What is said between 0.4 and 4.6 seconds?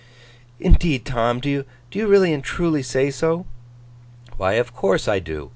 'Indeed, Tom? Do you really and truly say so?' 'Why,